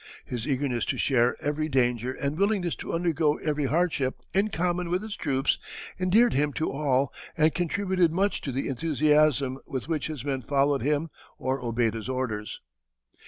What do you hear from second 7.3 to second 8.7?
and contributed much to the